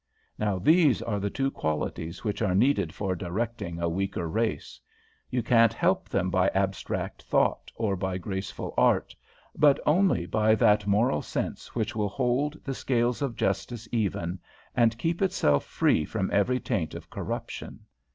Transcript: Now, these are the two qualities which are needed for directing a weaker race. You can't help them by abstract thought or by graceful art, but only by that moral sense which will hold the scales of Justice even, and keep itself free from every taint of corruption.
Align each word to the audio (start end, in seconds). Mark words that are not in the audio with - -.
Now, 0.39 0.57
these 0.57 1.03
are 1.03 1.19
the 1.19 1.29
two 1.29 1.51
qualities 1.51 2.23
which 2.23 2.41
are 2.41 2.55
needed 2.55 2.91
for 2.91 3.15
directing 3.15 3.77
a 3.79 3.87
weaker 3.87 4.27
race. 4.27 4.79
You 5.29 5.43
can't 5.43 5.73
help 5.73 6.09
them 6.09 6.31
by 6.31 6.47
abstract 6.55 7.21
thought 7.21 7.71
or 7.75 7.95
by 7.95 8.17
graceful 8.17 8.73
art, 8.79 9.15
but 9.55 9.79
only 9.85 10.25
by 10.25 10.55
that 10.55 10.87
moral 10.87 11.21
sense 11.21 11.75
which 11.75 11.95
will 11.95 12.09
hold 12.09 12.57
the 12.63 12.73
scales 12.73 13.21
of 13.21 13.35
Justice 13.35 13.87
even, 13.91 14.39
and 14.75 14.97
keep 14.97 15.21
itself 15.21 15.65
free 15.65 16.03
from 16.03 16.31
every 16.33 16.59
taint 16.59 16.95
of 16.95 17.11
corruption. 17.11 17.81